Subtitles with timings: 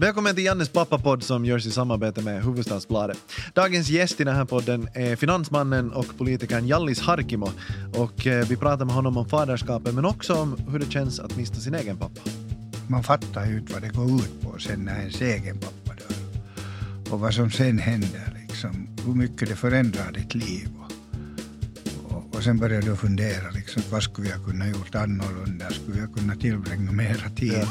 [0.00, 3.18] Välkommen till Jannes pappapodd som görs i samarbete med Hufvudstadsbladet.
[3.54, 7.50] Dagens gäst i den här podden är finansmannen och politikern Jallis Harkimo.
[7.94, 11.36] Och eh, vi pratar med honom om faderskapet men också om hur det känns att
[11.36, 12.20] mista sin egen pappa.
[12.86, 17.12] Man fattar ju inte vad det går ut på sen när ens egen pappa dör.
[17.12, 20.68] Och vad som sen händer, liksom, hur mycket det förändrar ditt liv.
[22.08, 25.70] Och, och, sen börjar du fundera, liksom, vad skulle jag kunna gjort annorlunda?
[25.70, 27.66] Skulle jag kunna tillbringa mera tid?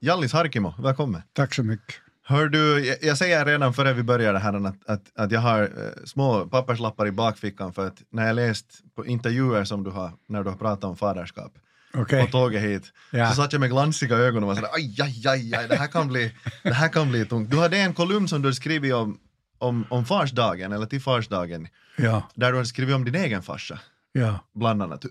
[0.00, 1.22] Jallis Harkimo, välkommen.
[1.32, 1.94] Tack så mycket.
[2.24, 5.40] Hör du, jag, jag säger redan före vi börjar det här att, att, att jag
[5.40, 9.90] har eh, små papperslappar i bakfickan för att när jag läst på intervjuer som du
[9.90, 11.52] har, när du har pratat om faderskap
[11.94, 12.24] Okej.
[12.26, 12.82] på tåget hit,
[13.12, 13.28] Ja.
[13.30, 15.86] så satt jag med glansiga ögon och var sådär aj, aj, aj, aj, det här
[15.86, 17.50] kan bli, det här kan bli tungt.
[17.50, 19.18] Du hade en kolumn som du skrivit om,
[19.58, 23.78] om, om farsdagen, eller till farsdagen, Ja, där du har skrivit om din egen farsa,
[24.12, 25.04] ja, bland annat.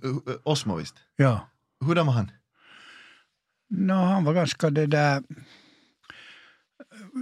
[0.43, 0.95] Osmo visst.
[1.15, 1.49] ja.
[1.85, 2.31] Hurdan var han?
[3.69, 5.23] No, han var ganska det där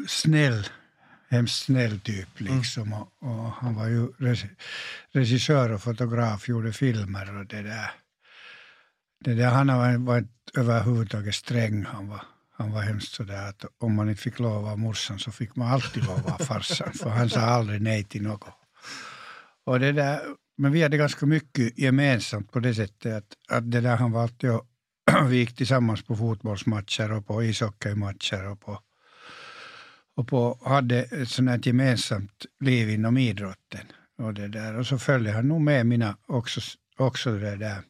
[0.08, 0.68] snäll,
[1.30, 2.94] hemskt snäll typ liksom.
[2.94, 4.56] Och, och han var ju regi-
[5.12, 7.92] regissör och fotograf, gjorde filmer och det där.
[9.20, 11.86] Det där han var, var inte överhuvudtaget sträng.
[11.86, 12.22] Han var,
[12.58, 15.68] han var hemskt sådär att om man inte fick lov vara morsan så fick man
[15.72, 16.94] alltid lov vara farsan.
[16.94, 18.54] för han sa aldrig nej till något.
[19.66, 20.22] Och det där,
[20.58, 24.22] men vi hade ganska mycket gemensamt på det sättet att, att det där han var
[24.24, 24.66] alltid och
[25.30, 28.82] vi gick tillsammans på fotbollsmatcher och på ishockeymatcher och på
[30.16, 33.86] och på, hade ett sånt här gemensamt liv inom idrotten.
[34.18, 34.76] Och, det där.
[34.76, 36.62] och så följde han nog med mina också,
[36.98, 37.82] också det där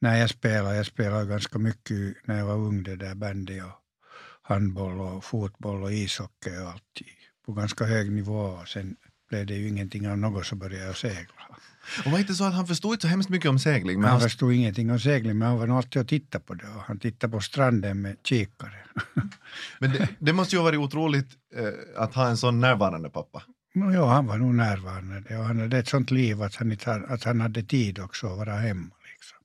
[0.00, 0.76] när jag spelade.
[0.76, 3.72] Jag spelade ganska mycket när jag var ung, det där bandy och
[4.42, 7.00] handboll och fotboll och ishockey och allt
[7.46, 8.40] på ganska hög nivå.
[8.40, 8.96] Och sen
[9.28, 11.56] blev det ju ingenting av något så började jag segla.
[12.04, 14.00] Och var det inte så att han förstod inte så hemskt mycket om segling?
[14.00, 16.54] Men han han, förstod ingenting om segling, men han var nog alltid och tittade på
[16.54, 16.66] det.
[16.66, 18.74] Och han tittade på stranden med kikare.
[19.78, 23.42] men det, det måste ju ha varit otroligt eh, att ha en sån närvarande pappa.
[23.74, 25.38] No, ja, han var nog närvarande.
[25.38, 28.38] Och han hade ett sånt liv att han, inte, att han hade tid också att
[28.38, 28.94] vara hemma.
[29.12, 29.38] Liksom.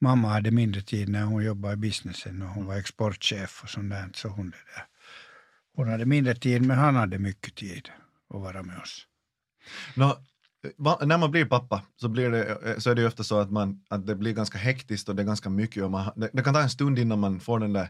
[0.00, 3.90] Mamma hade mindre tid när hon jobbade i businessen och hon var exportchef och sånt
[3.90, 4.08] där.
[4.14, 4.84] Så hon, där.
[5.76, 7.88] hon hade mindre tid, men han hade mycket tid
[8.34, 9.06] att vara med oss.
[9.94, 10.18] Nå,
[10.76, 13.38] va, när man blir pappa så, blir det, eh, så är det ju ofta så
[13.38, 15.82] att, man, att det blir ganska hektiskt och det är ganska mycket.
[15.82, 17.88] Och man, det, det kan ta en stund innan man får den där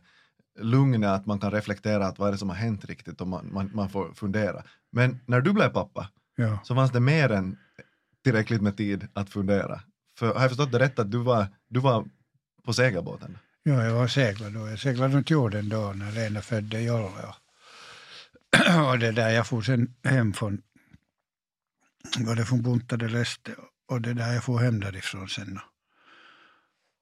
[0.61, 3.51] lugnet att man kan reflektera att vad är det som har hänt riktigt och man,
[3.53, 4.63] man, man får fundera.
[4.93, 7.57] Men när du blev pappa Ja, så fanns det mer än
[8.25, 9.81] tillräckligt med tid att fundera.
[10.19, 12.05] För har jag förstått det rätt att du var, du var
[12.65, 13.39] på segelbåten?
[13.63, 14.69] ja jag var seglad då.
[14.69, 17.05] Jag seglade runt jorden då när Lena födde Jolle.
[17.07, 17.35] Och,
[18.91, 20.63] och det där, jag for sen hem från,
[22.19, 23.55] var det från Punta del Este
[23.89, 25.59] och det där, jag for hem därifrån sen.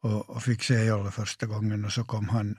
[0.02, 2.58] Och, och fick se Jolle första gången och så kom han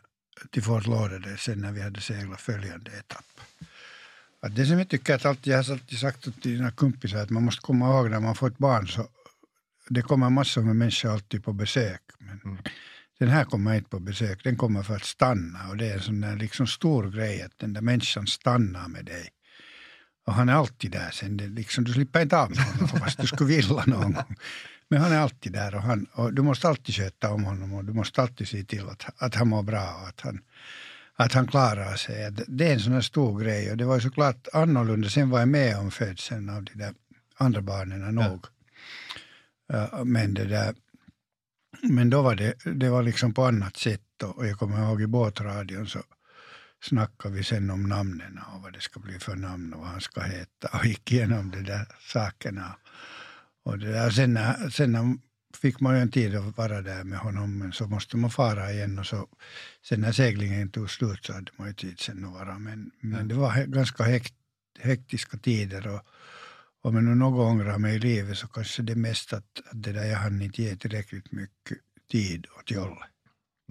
[0.51, 3.25] till Fort Lauderdale sen när vi hade seglat följande etapp.
[4.41, 7.29] Att det som jag tycker att alltid, jag har alltid sagt till dina kompisar att
[7.29, 9.07] man måste komma ihåg när man får ett barn så
[9.89, 12.01] det kommer massor med människor alltid på besök.
[12.17, 12.57] Men Mm.
[13.19, 15.69] den här kommer inte på besök, den kommer för att stanna.
[15.69, 19.05] Och det är en sån där liksom stor grej att den där människan stannar med
[19.05, 19.29] dig.
[20.25, 21.37] Och han är alltid där sen.
[21.37, 24.35] Det liksom, du slipper inte av med honom fast du skulle vilja någon gång.
[24.89, 27.85] Men han är alltid där och, han, och du måste alltid sköta om honom och
[27.85, 30.39] du måste alltid se till att, att han mår bra och att han,
[31.15, 32.31] att han klarar sig.
[32.47, 35.09] Det är en sån här stor grej och det var ju såklart annorlunda.
[35.09, 36.93] Sen var jag med om födseln av de där
[37.37, 38.45] andra barnen nog.
[39.67, 40.75] Ja, men det där,
[41.81, 45.07] men då var det, det var liksom på annat sätt och jag kommer ihåg i
[45.07, 45.99] båtradion så
[46.83, 50.01] snackade vi sen om namnen och vad det ska bli för namn och vad han
[50.01, 52.75] ska heta och gick igenom de där sakerna.
[53.65, 55.17] Och det där, sen, när, sen när
[55.61, 58.71] fick man ju en tid att vara där med honom men så måste man fara
[58.71, 59.27] igen och så
[59.87, 63.27] sen när seglingen tog slut så hade man ju tid sen att vara men, men
[63.27, 64.33] det var he, ganska hekt,
[64.79, 66.01] hektiska tider och
[66.81, 69.91] om jag nu något ångrar mig i livet så kanske det mest att, att det
[69.91, 71.77] där jag hann inte ge tillräckligt mycket
[72.11, 73.05] tid åt Jolle.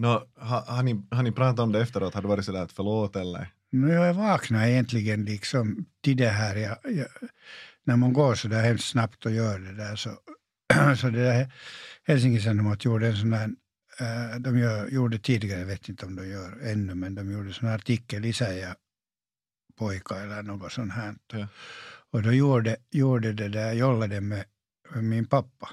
[0.03, 2.15] Nå, ha, har, ni, har ni pratat om det efteråt?
[2.15, 3.53] Har det varit sådär att förlåt eller?
[3.71, 6.57] Nu jag vaknade egentligen liksom till det här.
[6.57, 7.07] Jag, jag,
[7.85, 10.11] när man går så där hemskt snabbt och gör det där så,
[11.01, 11.53] så det där
[12.05, 13.51] Helsingin Sanomat gjorde en sån där,
[14.01, 17.53] eh, de gör, gjorde tidigare, jag vet inte om de gör ännu, men de gjorde
[17.53, 18.75] sån här artikel, Isaiah
[19.79, 21.15] pojka eller något sånt här.
[21.33, 21.47] Ja.
[22.11, 24.45] Och då gjorde, gjorde det där, Jolle det med,
[24.95, 25.71] med min pappa.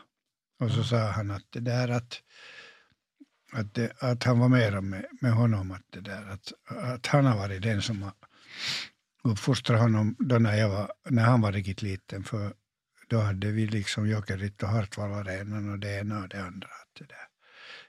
[0.59, 2.21] Och så sa han att det där att
[3.51, 7.25] att, det, att han var mera med, med honom, att, det där, att, att han
[7.25, 8.13] har varit den som har
[9.23, 12.23] uppfostrat honom då när, jag var, när han var riktigt liten.
[12.23, 12.53] För
[13.07, 16.67] då hade vi liksom Jokerit och Hartwall-arenan och det ena och det andra.
[16.67, 17.27] Att det där.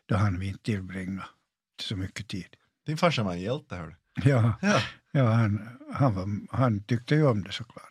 [0.07, 1.25] Då hann vi inte tillbringa
[1.81, 2.57] så mycket tid.
[2.87, 4.81] Din farsa var en hjälte, hör Ja, Ja.
[5.13, 7.91] ja han, han, var, han tyckte ju om det såklart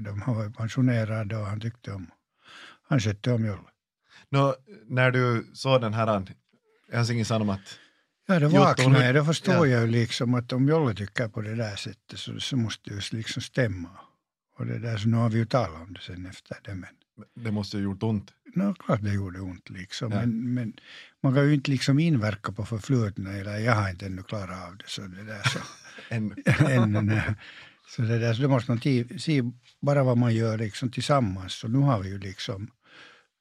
[0.00, 0.22] dem.
[0.22, 2.10] Han var pensionerad och han tyckte om,
[2.88, 3.70] han skötte om Jolle.
[4.28, 6.06] Nå, när du såg den här
[6.94, 7.60] Helsingin Sanomat,
[8.26, 9.14] Ja, då Jotto, vaknade hur- jag.
[9.14, 9.66] Då förstår ja.
[9.66, 12.94] jag ju liksom att om Jolle tycker på det där sättet så, så måste det
[12.94, 13.90] ju liksom stämma.
[14.58, 16.74] Och det där, så nu har vi ju talat om det sen efter det.
[16.74, 16.88] Men
[17.44, 18.30] det måste ju gjort ont.
[18.54, 20.12] no, klart det gjorde ont liksom.
[20.12, 20.18] Ja.
[20.20, 20.72] Men, men
[21.22, 23.32] man kan ju inte liksom inverka på förflutna.
[23.32, 24.84] Eller jag har inte ännu klarat av det.
[24.86, 25.58] Så det där så.
[26.70, 27.34] Ännu, nej.
[27.88, 28.80] Så det där, så då måste man
[29.18, 29.42] se
[29.80, 31.52] bara vad man gör liksom tillsammans.
[31.52, 32.70] Så nu har vi ju liksom,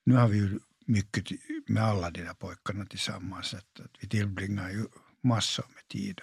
[0.06, 1.28] nu har vi ju mycket
[1.68, 3.54] med alla de där pojkarna tillsammans.
[3.54, 4.86] Att, att vi tillbringar ju
[5.24, 6.22] massor med tid.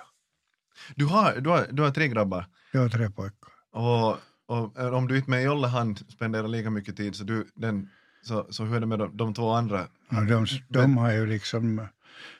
[0.95, 3.53] du, har, du, har, du har tre grabbar Jag har tre pojkar.
[3.71, 7.91] och, och om du inte med Jolle han spenderar lika mycket tid så, du, den,
[8.23, 9.89] så, så hur är det med de, de två andra?
[10.09, 11.89] Och de, de har ju liksom,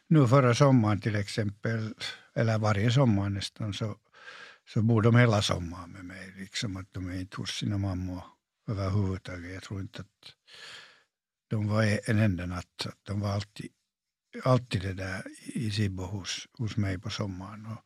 [0.09, 1.95] nu förra sommaren till exempel,
[2.35, 3.97] eller varje sommar nästan, så,
[4.69, 6.35] så bor de hela sommaren med mig.
[6.37, 8.23] Liksom att de är inte hos sina mammor
[8.69, 9.55] överhuvudtaget.
[9.55, 10.35] Jag tror inte att
[11.51, 12.87] de var e- en enda natt.
[12.87, 13.69] Att de var alltid,
[14.45, 15.23] alltid det där
[15.55, 17.67] i Sibbo hos, hos mig på sommaren.
[17.67, 17.85] Och,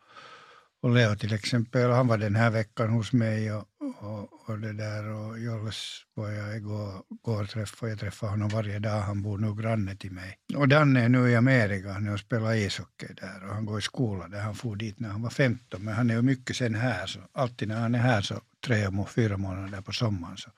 [0.83, 3.65] och Leo till exempel, han var den här veckan hos mig och,
[4.01, 8.79] och, och det där och Jolles var jag igår, igår träffade, jag träffar honom varje
[8.79, 10.39] dag, han bor nu granne till mig.
[10.55, 13.79] Och Danne är nu i Amerika, han är och spelar ishockey där och han går
[13.79, 16.57] i skolan där, han for dit när han var 15 men han är ju mycket
[16.57, 20.51] sen här så alltid när han är här så tre, fyra månader på sommaren så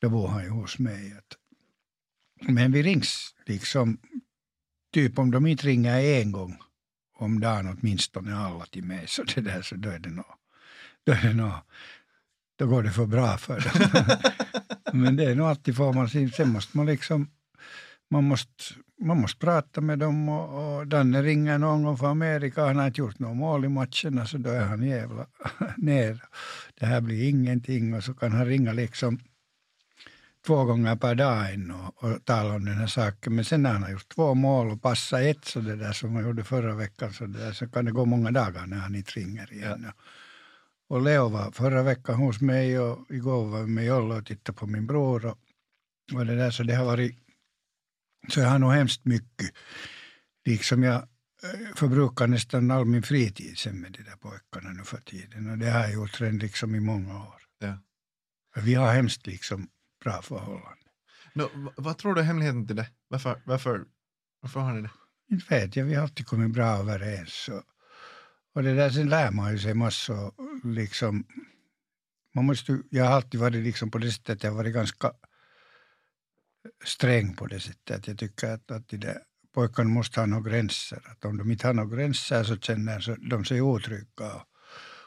[0.00, 1.14] då bor han ju hos mig.
[1.18, 1.36] Att,
[2.40, 3.98] men vi rings liksom,
[4.92, 6.56] typ om de inte ringer en gång
[7.18, 10.24] om dagen åtminstone alla till mig så det där så då är det nog,
[11.04, 11.52] då är det nog,
[12.58, 14.16] då går det för bra för dem.
[14.92, 17.30] Men det är nog alltid får man sin, sen måste man liksom,
[18.10, 18.64] man måste,
[19.00, 22.86] man måste prata med dem och, och Danne ringer någon gång från Amerika, han har
[22.86, 25.26] inte gjort något mål i matcherna så då är han jävla
[25.76, 26.22] ner.
[26.78, 29.20] Det här blir ingenting och så kan han ringa liksom
[30.46, 33.34] två gånger per dag in och, tala om den här saken.
[33.34, 36.14] Men sen när han har gjort två mål och passat ett så det där som
[36.14, 38.94] han gjorde förra veckan så, det där, så kan det gå många dagar när han
[38.94, 39.92] inte ringer igen.
[40.88, 44.58] Och Leo var förra veckan hos mig och igår var vi med Jolle och tittade
[44.58, 45.26] på min bror.
[45.26, 45.38] Och,
[46.14, 47.18] och det där, så det har varit,
[48.28, 49.50] så jag har nog hemskt mycket,
[50.44, 50.96] liksom jag
[51.42, 55.50] eh, förbrukar nästan all min fritid sen med de där pojkarna nu för tiden.
[55.50, 57.42] Och det har jag gjort redan liksom i många år.
[57.58, 57.78] Ja.
[58.62, 59.68] Vi har hemskt liksom
[60.04, 60.88] bra förhållande.
[61.34, 62.90] No, vad tror du är hemligheten till det?
[63.08, 63.84] Varför, varför,
[64.40, 64.90] varför har ni det?
[65.30, 67.48] Inte vet jag, vi har alltid kommit bra överens.
[67.48, 67.62] Och,
[68.54, 70.32] och det där, sen lär man ju sig massor.
[70.64, 71.26] Liksom,
[72.34, 75.12] man måste, jag har alltid varit liksom på det sättet, jag har varit ganska
[76.84, 78.06] sträng på det sättet.
[78.06, 79.18] Jag tycker att, att det, där
[79.54, 81.02] pojkarna måste ha några gränser.
[81.04, 84.34] Att om de inte har några gränser så känner så, de sig otrygga.
[84.34, 84.46] Och,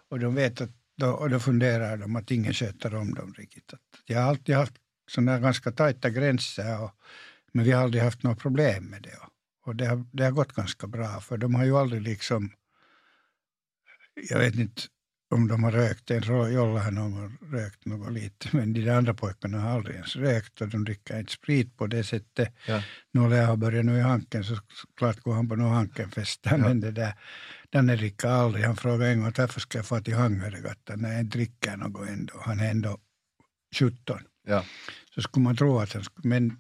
[0.10, 3.74] och de vet att, då, och då funderar de att ingen sköter om dem riktigt.
[3.74, 4.74] Att, jag har alltid haft
[5.12, 6.82] sådana ganska tajta gränser.
[6.82, 6.92] Och,
[7.52, 9.18] men vi har aldrig haft några problem med det.
[9.66, 12.52] Och det har, det har gått ganska bra, för de har ju aldrig liksom...
[14.30, 14.82] Jag vet inte
[15.32, 19.14] om de har rökt, en Jolla har någon gång rökt något lite, men de andra
[19.14, 22.54] pojkarna har aldrig ens rökt och de dricker inte sprit på det sättet.
[22.68, 22.84] Ja.
[23.12, 24.58] Jag har börjat nu i Hanken så
[24.98, 27.14] klart går han på några Hankenfester, men det där,
[27.70, 28.66] Danne dricker aldrig.
[28.66, 32.10] Han frågar en gång varför ska jag få till Hangeregatta när jag inte dricker något
[32.10, 32.42] ändå.
[32.46, 32.98] Han är ändå
[33.76, 34.66] 17 Ja
[35.16, 36.58] så skulle man tro att han skulle, men,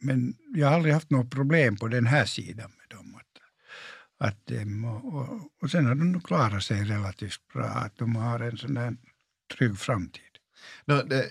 [0.00, 3.14] men jag har aldrig haft något problem på den här sidan med dem.
[3.14, 7.96] Att, att, dem och, och, och sen har de nog klarat sig relativt bra, att
[7.96, 8.96] de har en sån där
[9.56, 10.22] trygg framtid.
[10.84, 11.30] Nå, det,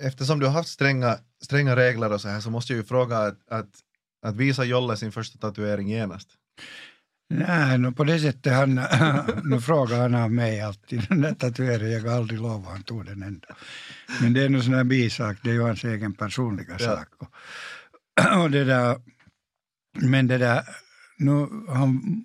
[0.00, 3.18] eftersom du har haft stränga, stränga regler och så här så måste jag ju fråga
[3.18, 3.70] att, att,
[4.22, 6.28] att visa Jolle sin första tatuering genast.
[7.30, 8.74] Nej, no, på det sättet han,
[9.44, 13.04] nu frågar han av mig alltid den där tatueringen, jag har aldrig lov han tog
[13.06, 13.48] den ändå.
[14.22, 16.78] Men det är nog sån här bisak, det är ju hans egen personliga Ja.
[16.78, 17.08] sak.
[17.18, 17.32] Och,
[18.42, 19.00] och det där,
[20.00, 20.62] men det där,
[21.16, 22.22] nu, han,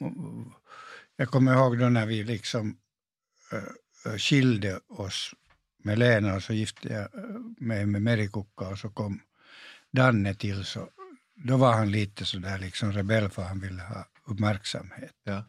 [1.17, 2.77] jag kommer ihåg då när vi liksom
[4.05, 5.33] äh, skilde oss
[5.83, 7.09] med Lena och så gifte jag äh,
[7.57, 9.19] mig med Merikukka och så kom
[9.91, 10.89] Danne till så
[11.35, 15.15] då var han lite sådär liksom rebell för han ville ha uppmärksamhet.
[15.23, 15.45] Ja.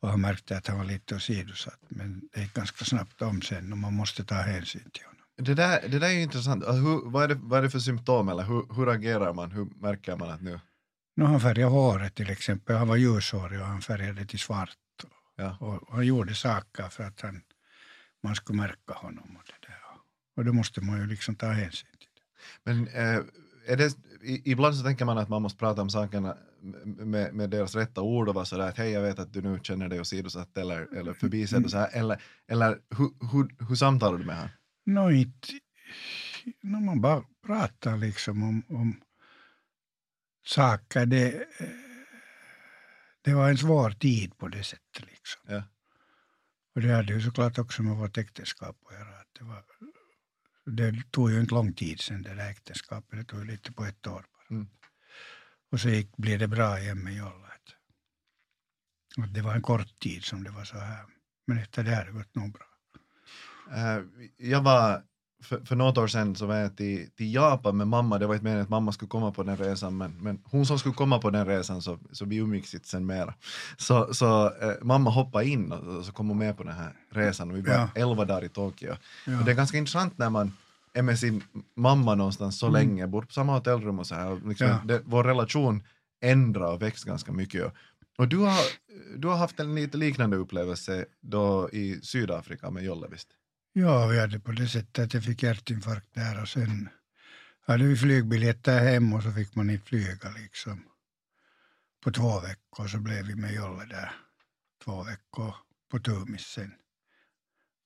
[0.00, 1.80] Och han märkte att han var lite åsidosatt.
[1.88, 5.20] Men det gick ganska snabbt om sen och man måste ta hänsyn till honom.
[5.36, 6.64] Det där, det där är ju intressant.
[6.64, 9.50] Alltså, hur, vad, är det, vad är det för symptom eller hur, hur agerar man?
[9.50, 10.60] Hur märker man att nu...
[11.16, 12.76] Nu han färgade håret till exempel.
[12.76, 14.76] Han var ljushårig och han färgade till svart.
[15.36, 15.56] Ja.
[15.60, 17.42] Och han gjorde saker för att han,
[18.22, 19.36] man skulle märka honom.
[19.36, 19.76] Och, det där.
[20.36, 22.22] och då måste man ju liksom ta hänsyn till det.
[22.64, 23.24] Men eh,
[23.66, 23.94] är det,
[24.44, 28.28] ibland så tänker man att man måste prata om sakerna med, med deras rätta ord
[28.28, 31.12] och vara sådär att hej jag vet att du nu känner dig åsidosatt eller, eller
[31.12, 34.50] förbisedd och så här, eller, eller hur, hur, hur samtalar du med honom?
[34.86, 35.48] Nå, inte,
[36.62, 39.00] när man bara pratar liksom om, om
[40.46, 41.46] saker, det,
[43.22, 45.06] det var en svår tid på det sättet.
[45.06, 45.42] Liksom.
[45.48, 45.62] Ja.
[46.74, 49.20] Och det hade ju såklart också med vårt äktenskap att göra.
[49.20, 49.64] Att det, var,
[50.66, 53.84] det tog ju inte lång tid sen det där äktenskapet, det tog ju lite på
[53.84, 54.56] ett år bara.
[54.56, 54.68] Mm.
[55.72, 57.22] Och så gick, blev det bra igen med.
[57.22, 57.32] Att,
[59.24, 61.04] att det var en kort tid som det var så här.
[61.46, 62.66] Men efter det har det gått nog bra.
[63.76, 64.02] Eh,
[64.36, 65.02] jag var,
[65.42, 68.34] för, för något år sedan så var jag till, till Japan med mamma, det var
[68.34, 71.18] inte meningen att mamma skulle komma på den resan, men, men hon som skulle komma
[71.18, 73.34] på den resan så, så vi umgicks inte sen mera.
[73.76, 76.92] Så, så eh, mamma hoppade in och, och så kom hon med på den här
[77.10, 77.88] resan och vi var Ja.
[77.94, 78.96] elva dagar i Tokyo.
[79.26, 79.38] Ja.
[79.38, 80.52] Och det är ganska intressant när man
[80.94, 81.42] är med sin
[81.76, 82.72] mamma någonstans så Mm.
[82.80, 84.48] länge, bor på samma hotellrum och så här.
[84.48, 84.82] Liksom, Ja.
[84.84, 85.82] det, vår relation
[86.20, 87.72] ändrar och växt ganska mycket.
[88.18, 88.58] Och du, har,
[89.16, 93.28] du har haft en lite liknande upplevelse då i Sydafrika med Jolle visst?
[93.72, 96.88] Ja, vi hade på det sättet att jag fick hjärtinfarkt där och sen
[97.66, 100.82] hade vi flygbiljetter hem och så fick man inte flyga liksom.
[102.04, 104.12] På två veckor så blev vi med Jolle där
[104.84, 105.54] två veckor
[105.90, 106.72] på Tumis sen.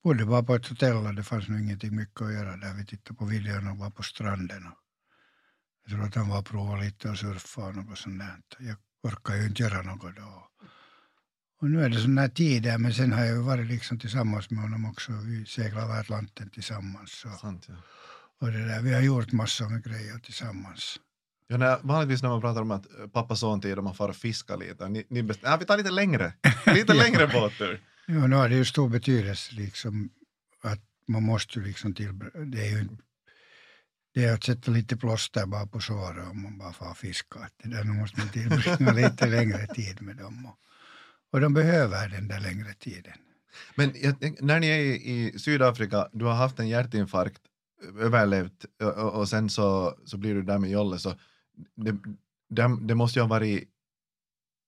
[0.05, 2.75] Bodde bara på ett hotell och det fanns nog ingenting mycket att göra där.
[2.75, 4.67] Vi tittade på videon och var på stranden.
[4.67, 4.79] Och
[5.85, 8.37] jag tror att han var och provade lite och surfa och något sånt där.
[8.59, 10.49] Jag orkar ju inte göra något då.
[11.61, 14.51] Och nu är det sån här tider, men sen har jag ju varit liksom tillsammans
[14.51, 15.13] med honom också.
[15.13, 17.13] Vi seglar över Atlanten tillsammans.
[17.13, 17.29] Så.
[17.29, 17.75] Sant, ja.
[18.41, 21.01] Och det där, vi har gjort massor med grejer tillsammans.
[21.49, 24.09] Ja, när, vanligtvis när man pratar om att eh, pappa son tid och man far
[24.09, 26.33] och fiskar lite, ni, ni best, ja, vi tar lite längre,
[26.67, 27.81] lite längre båttur.
[28.07, 30.11] Ja, nu har det ju stor betydelse liksom
[30.63, 32.89] att man måste ju liksom till, det är ju
[34.15, 37.49] det är att sätta lite plåster bara på såret om man bara får fiska.
[37.63, 40.47] Det där, nu måste man tillbringa lite längre tid med dem.
[40.47, 40.59] Och,
[41.33, 43.13] och de behöver den där längre tiden.
[43.75, 47.41] Men jag, när ni är i, i Sydafrika, du har haft en hjärtinfarkt,
[47.99, 51.15] överlevt och, och, och sen så, så blir du där med Jolle, så
[51.77, 51.97] det,
[52.49, 53.69] det, det måste ju ha varit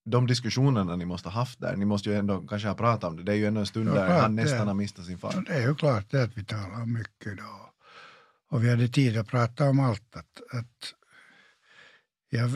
[0.07, 3.17] de diskussionerna ni måste ha haft där, ni måste ju ändå kanske ha pratat om
[3.17, 4.43] det, det är ju ändå en stund där klart, han det.
[4.43, 5.45] nästan har mistat sin far.
[5.47, 7.71] Det är ju klart det att vi talar om mycket då.
[8.51, 10.17] Och vi hade tid att prata om allt.
[10.17, 10.95] Att, att
[12.29, 12.51] jag,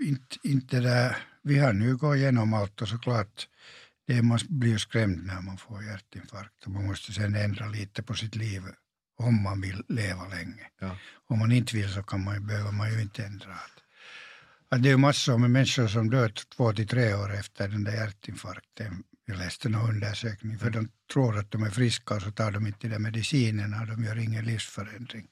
[0.00, 3.48] inte, inte där, vi har nu gått igenom allt och såklart
[4.06, 8.14] det man blir skrämd när man får hjärtinfarkt och man måste sen ändra lite på
[8.14, 8.62] sitt liv
[9.18, 10.66] om man vill leva länge.
[10.80, 10.96] Ja.
[11.28, 13.52] Om man inte vill så kan man behöver man ju inte ändra.
[13.52, 13.81] Att,
[14.72, 17.92] att det är massor med människor som dör två till tre år efter den där
[17.92, 19.02] hjärtinfarkten.
[19.26, 22.66] Jag läste någon undersökning, för de tror att de är friska och så tar de
[22.66, 25.26] inte de medicinerna och de gör ingen livsförändring.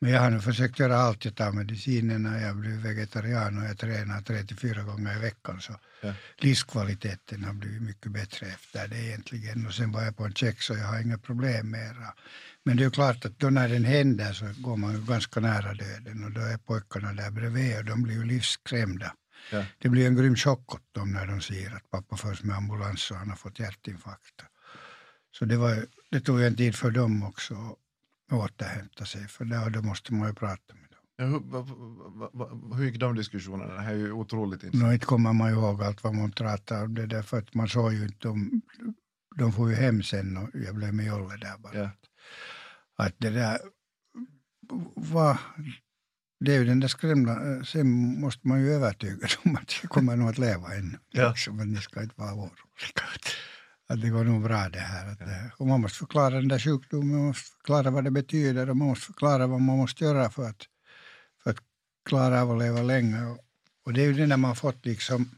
[0.00, 1.24] Men jag har nu försökt göra allt.
[1.24, 5.60] Jag tar medicinerna, jag blir vegetarian och jag tränar tre till fyra gånger i veckan.
[5.60, 5.72] Så
[6.02, 6.12] Ja.
[6.38, 9.66] livskvaliteten har blivit mycket bättre efter det egentligen.
[9.66, 12.14] Och sen var jag på en check så jag har inga problem mera.
[12.64, 15.74] Men det är klart att då när den händer så går man ju ganska nära
[15.74, 19.14] döden och då är pojkarna där bredvid och de blir ju livskrämda.
[19.52, 19.64] Ja.
[19.78, 23.10] Det blir en grym chock åt dem när de ser att pappa förs med ambulans
[23.10, 24.44] och han har fått hjärtinfarkt.
[25.38, 27.76] Så det, var, det tog en tid för dem också
[28.32, 31.00] återhämta sig, för där, då måste man ju prata med dem.
[31.16, 33.74] Ja, hur, va, va, va, hur gick de diskussionerna?
[33.74, 34.88] Det här är ju otroligt intressant.
[34.88, 37.68] Nå, inte kommer man ihåg allt vad man pratade om det där, för att man
[37.68, 38.62] såg ju inte dem.
[39.36, 41.74] De får ju hem sen och jag blev med Jolle där bara.
[41.78, 41.90] Ja.
[42.96, 43.58] Att det där
[44.94, 45.38] var,
[46.44, 50.16] det är ju den där skrämda, sen måste man ju övertyga dem att jag kommer
[50.16, 50.98] nog att leva ännu.
[51.10, 51.28] Ja.
[51.28, 52.54] Liksom, men ni ska inte vara oroliga.
[53.88, 55.16] Att, det går nog bra det här.
[55.58, 58.88] Och man måste förklara den där sjukdomen, man måste förklara vad det betyder och man
[58.88, 60.62] måste förklara vad man måste göra för att,
[61.42, 61.58] för att
[62.04, 63.26] klara av att leva länge.
[63.26, 63.38] Och,
[63.84, 65.30] och det är ju det när man fått liksom,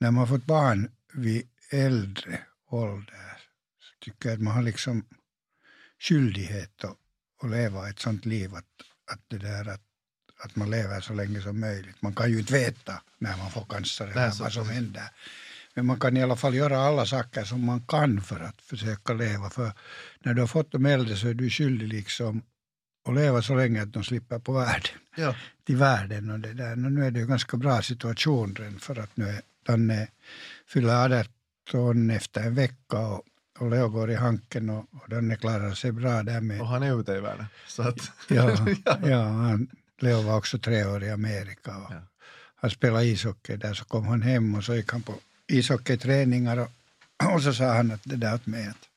[0.00, 3.36] när man fått barn vid äldre ålder,
[3.80, 5.04] så tycker jag att man har liksom
[5.98, 6.96] skyldighet att,
[7.42, 8.64] att leva ett sånt liv att,
[9.12, 9.82] att det där att,
[10.44, 12.02] att man lever så länge som möjligt.
[12.02, 15.10] Man kan ju inte veta när man får cancer eller vad som händer.
[15.74, 19.12] Men man kan i alla fall göra alla saker som man kan för att försöka
[19.12, 19.50] leva.
[19.50, 19.72] För
[20.20, 22.42] när du har fått dem äldre så är du skyldig liksom
[23.08, 25.34] att leva så länge att de slipper på världen Ja.
[25.66, 26.72] till världen och det där.
[26.72, 30.08] Och nu är det ju ganska bra situation för att nu är Danne
[30.68, 31.24] fyller
[31.68, 33.22] 18 efter en vecka och,
[33.58, 36.60] och Leo går i hanken och, och Danne klarar sig bra där med.
[36.60, 37.46] Och han är ute i världen.
[37.66, 38.66] Så att, Ja,
[39.06, 39.68] ja han,
[40.00, 42.02] Leo var också tre år i Amerika och Ja.
[42.56, 45.14] han spelade ishockey där så kom han hem och så gick han på
[45.50, 46.70] ishockeyträningar och,
[47.34, 48.88] och så sa han att det där åt mig att,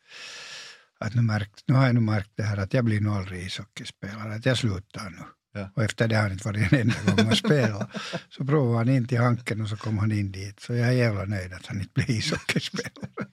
[1.00, 3.46] att nu, märkt, nu har jag nu märkt det här att jag blir nog aldrig
[3.46, 5.24] ishockeyspelare, att jag slutar nu.
[5.54, 5.70] Ja.
[5.76, 7.90] Och efter det har han inte varit en enda gång och spelat.
[8.30, 10.60] Så provade han in till Hanken och så kom han in dit.
[10.60, 13.28] Så jag är jävla nöjd att han inte blev ishockeyspelare.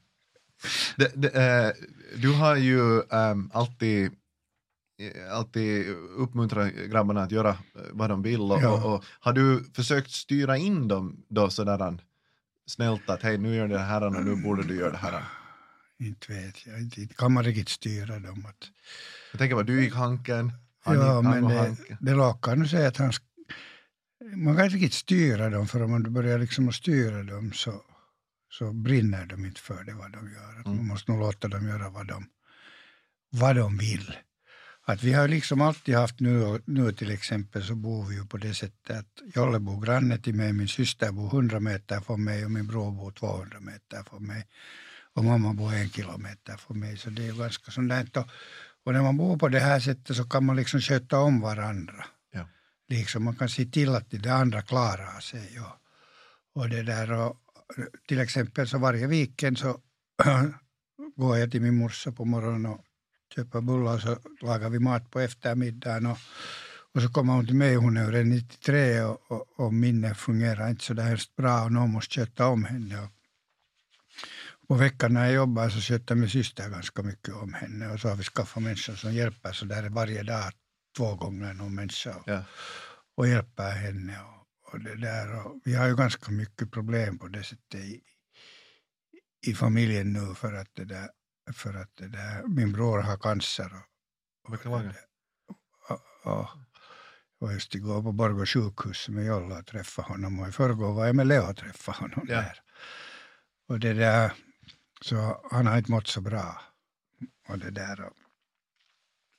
[0.97, 1.73] Det, det, eh,
[2.17, 4.11] du har ju ehm, alltid
[5.31, 7.57] alltid uppmuntrat grabbarna att göra eh,
[7.93, 8.85] vad de vill och, Ja.
[8.85, 11.99] och, och har du försökt styra in dem då sådär
[12.71, 15.25] snällt att hej nu gör du det här och nu borde du göra det här.
[15.99, 18.47] inte vet jag, inte, kan man riktigt styra dem.
[18.47, 18.69] Att,
[19.33, 20.53] Jag tänker vad du gick Hanken,
[20.85, 21.97] han, ja, gick, han men det, Hanken.
[22.01, 23.13] det lockar nu säga att han
[24.37, 27.83] man kan inte riktigt styra dem för om man börjar liksom att styra dem så,
[28.51, 30.55] så brinner de inte för det vad de gör.
[30.55, 30.77] Mm.
[30.77, 32.27] Man måste nog låta dem göra vad de,
[33.31, 34.15] vad de vill.
[34.87, 38.37] Att vi har liksom alltid haft nu, nu till exempel så bor vi ju på
[38.37, 42.45] det sättet att Jolle bor granne till mig, min syster bor 100 meter från mig
[42.45, 44.47] och min bror bor 200 meter från mig.
[45.13, 48.09] Och mamma bor en kilometer från mig så det är ju ganska sånt där.
[48.15, 48.29] Och,
[48.85, 52.05] och när man bor på det här sättet så kan man liksom sköta om varandra.
[52.33, 52.49] Ja.
[52.89, 55.61] Liksom man kan se till att det andra klarar sig.
[55.61, 55.77] Och,
[56.63, 57.37] och det där och,
[58.09, 59.81] till exempel så varje weekend så
[61.17, 62.85] går jag till min morsa på morgonen och
[63.35, 66.07] köper bullar så lagar vi mat på eftermiddagen.
[66.07, 66.19] Och,
[66.95, 70.71] och så kommer hon till mig, hon är redan 93 och, och, och minnet fungerar
[70.71, 73.03] inte så där helst bra och någon måste sköta om henne.
[73.03, 73.11] Och
[74.69, 78.09] på veckan när jag jobbar så sköter min syster ganska mycket om henne och så
[78.09, 80.53] har vi skaffat människor som hjälper så där varje dag
[80.97, 82.45] två gånger någon människa och, Ja.
[83.17, 84.19] och hjälper henne.
[84.21, 85.47] Och, och det där.
[85.47, 88.01] Och vi har ju ganska mycket problem på det sättet i,
[89.47, 91.09] i familjen nu för att, det där,
[91.53, 93.73] för att det där, min bror har cancer.
[94.45, 94.97] Och, Beklagar.
[95.89, 96.49] och, och,
[97.41, 101.07] och just igår på Borgå sjukhus med Jolla och träffade honom och i förrgår var
[101.07, 102.37] jag med Leo och träffade honom Ja.
[102.37, 102.61] där.
[103.69, 104.33] Och det där,
[105.01, 106.63] så han har inte mått så bra.
[107.49, 108.01] Och det där.
[108.01, 108.13] Och,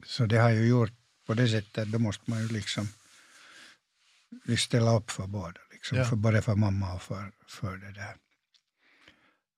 [0.06, 0.92] så det har ju gjort
[1.28, 2.88] på det sättet, då måste man ju liksom
[4.58, 6.06] ställa upp för båda, liksom, Ja.
[6.06, 8.16] för både för mamma och för, för det där.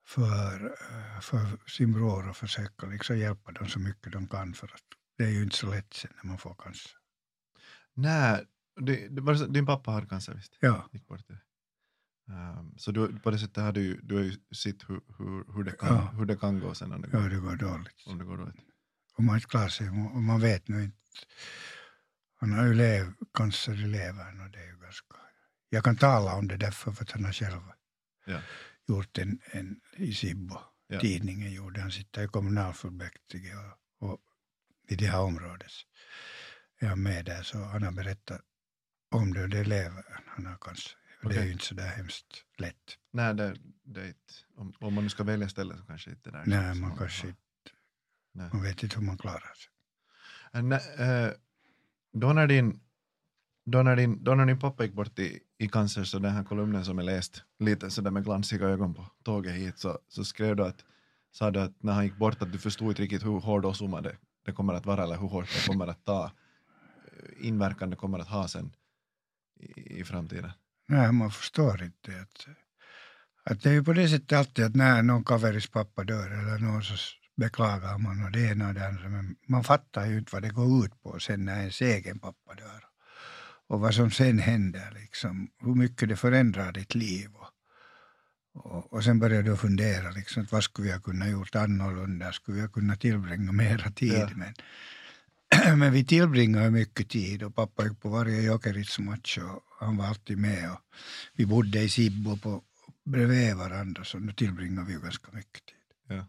[0.06, 4.68] För, eh, för sin bror och försöka liksom hjälpa dem så mycket de kan för
[4.68, 4.84] att
[5.18, 6.92] det är ju inte så lätt sen när man får cancer.
[7.94, 8.46] Nej,
[8.82, 10.58] det, det var, din pappa hade cancer visst?
[10.60, 11.40] Ja, Gick bort det.
[12.34, 15.64] Ehm, så du, på det sättet har du, du har ju sett hur, hur, hur,
[15.64, 16.02] det kan, Ja.
[16.18, 18.04] hur det kan gå sen om det ja går, det går dåligt.
[18.08, 18.56] om det går dåligt.
[19.16, 20.98] Om man inte klarar sig, och man vet nu inte.
[22.40, 25.16] Han har ju lev, cancer i levern och det är ju ganska...
[25.70, 27.62] Jag kan tala om det därför för att han har själv
[28.26, 28.40] Ja.
[28.88, 30.58] Gjort en, en i Sibbo.
[30.88, 31.00] Ja.
[31.00, 34.22] Tidningen gjorde, han sitter i kommunalfullmäktige och, och
[34.88, 35.72] i det här området
[36.80, 38.42] är han med där så han har berättat
[39.12, 40.98] om det och det är levern han har cancer.
[41.24, 42.98] Och Det är ju inte så där hemskt lätt.
[43.12, 46.32] Nej, det, det är inte, om, om man nu ska välja ställe så kanske inte
[46.32, 46.46] det där.
[46.46, 47.40] Nej, man kanske inte,
[48.32, 48.50] Nej.
[48.54, 49.72] man vet inte hur man klarar sig.
[50.54, 51.32] Eh,
[52.14, 52.80] då, när din,
[53.66, 56.44] då, när din, då när din pappa gick bort i, i cancer, så den här
[56.44, 60.56] kolumnen som jag läst lite sådär med glansiga ögon på tåget hit, så, så skrev
[60.56, 60.86] du att,
[61.32, 64.02] sa du att när han gick bort att du förstod inte riktigt hur hård åsumma
[64.02, 66.32] det, det kommer att vara eller hur hårt det kommer att ta,
[67.40, 68.76] inverkan det kommer att ha sen
[69.60, 70.52] i, i framtiden.
[70.88, 72.22] Nej, man förstår inte.
[72.22, 72.48] Att,
[73.44, 76.58] att det är ju på det sättet alltid att när någon kaveris pappa dör eller
[76.60, 76.94] någon så
[77.36, 79.10] beklagar man och det ena och det andra.
[79.10, 82.54] Men man fattar ju inte vad det går ut på sen när ens egen pappa
[82.54, 82.93] dör.
[83.74, 87.30] Och vad som sen händer, liksom, hur mycket det förändrar ditt liv.
[87.36, 87.52] Och,
[88.54, 92.32] och, och sen börjar du fundera, liksom, att vad skulle vi ha kunnat gjort annorlunda?
[92.32, 94.14] Skulle vi ha kunnat tillbringa mera tid?
[94.14, 94.30] Ja.
[94.36, 94.54] Men,
[95.80, 100.06] men vi tillbringar ju mycket tid och pappa gick på varje Jokerits-match och han var
[100.06, 100.72] alltid med.
[100.72, 100.80] Och
[101.34, 102.64] vi bodde i Sibbo på,
[103.06, 106.18] bredvid varandra så nu tillbringar vi ganska mycket tid.
[106.18, 106.26] Ja.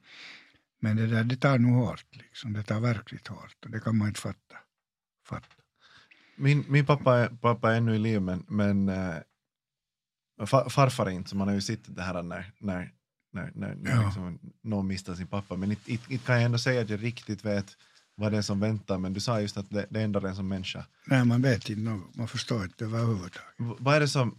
[0.80, 2.52] Men det där det tar nog hårt, liksom.
[2.52, 4.57] det tar verkligt hårt och det kan man inte fatta.
[5.28, 5.63] fatta.
[6.37, 9.16] Min, min pappa, är, pappa är ännu i liv men, men eh,
[10.47, 12.92] fa, farfar är inte så man har ju sett det här när, när,
[13.33, 14.03] när, när, när Ja.
[14.07, 17.77] liksom någon mistar sin pappa men inte, kan jag ändå säga att jag riktigt vet
[18.16, 20.49] vad det är som väntar men du sa just att det, det ändrar en som
[20.49, 20.87] människa.
[21.07, 23.55] Nej, man vet inte något, man förstår inte överhuvudtaget.
[23.59, 24.38] V- vad är det som,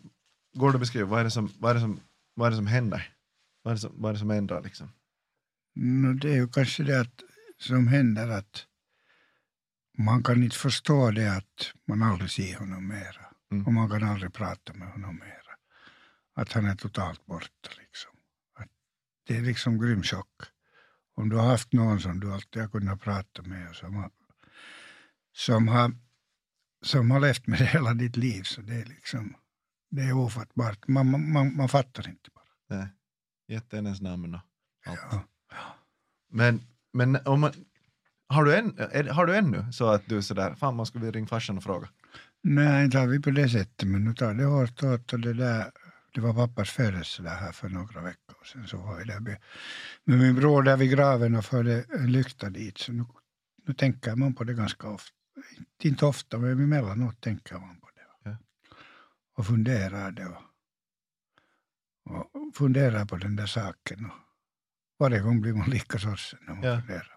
[0.58, 2.00] går det att beskriva, vad är det som, vad är det som,
[2.36, 3.12] vad är det som händer?
[3.64, 4.90] Vad är det som, vad är det som ändrar liksom?
[5.76, 7.22] No, det är ju kanske det att,
[7.58, 8.66] som händer att
[9.98, 13.26] man kan inte förstå det att man aldrig ser honom mera.
[13.52, 13.66] Mm.
[13.66, 15.56] Och man kan aldrig prata med honom mera.
[16.36, 17.70] Att han är totalt borta.
[17.80, 18.12] Liksom.
[18.56, 18.70] Att
[19.28, 20.42] det är liksom grym chock.
[21.16, 24.12] Om du har haft någon som du alltid har kunnat prata med och som har,
[25.34, 25.92] som har,
[26.82, 29.36] som har levt med dig hela ditt liv så det är liksom
[29.90, 30.88] det är ofattbart.
[30.88, 32.80] Man, man, man, man fattar inte bara.
[32.80, 32.88] Nej.
[33.48, 34.42] Jätte hennes namn och
[34.86, 35.00] allt.
[35.12, 35.76] Ja.
[36.30, 36.62] Men,
[36.94, 37.52] men om man,
[38.28, 41.06] Har du, en, är, har du ännu så att du är sådär, fan man skulle
[41.06, 41.90] vilja ringa farsan och fråga?
[42.44, 45.34] Nej, inte har vi på det sättet, men nu tar det hårt åt och det
[45.34, 45.72] där
[46.14, 48.68] det var pappas födelsedag här för några veckor sedan.
[48.68, 49.38] Så var jag där med,
[50.06, 52.78] med min bror där vid graven och förde en lykta dit.
[52.78, 53.06] Så nu,
[53.68, 55.12] nu tänker man på det ganska ofta.
[55.84, 58.30] Inte ofta, men emellanåt tänker man på det.
[58.30, 58.38] Ja.
[59.38, 60.26] Och funderar det.
[62.06, 64.06] Och, och funderar på den där saken.
[64.06, 64.12] Och
[65.00, 66.80] varje gång blir man lika sorgsen när man Ja.
[66.80, 67.15] funderar.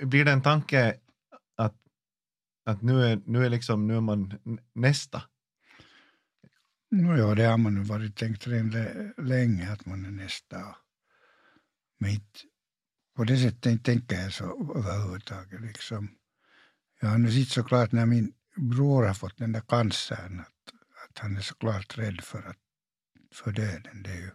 [0.00, 1.00] Blir det en tanke
[1.56, 1.74] att,
[2.64, 4.38] att nu, är, nu, är liksom, nu är man
[4.72, 5.22] nästa?
[6.90, 10.76] No, ja, det har man varit tänkt redan länge att man är nästa.
[11.98, 12.40] Men inte,
[13.16, 15.60] på det sättet tänker jag så överhuvudtaget.
[15.60, 16.08] Liksom.
[17.00, 20.72] Jag har nu sett såklart när min bror har fått den där cancern att,
[21.08, 22.58] att han är såklart rädd för, att,
[23.34, 24.02] för döden.
[24.02, 24.30] Det är ju,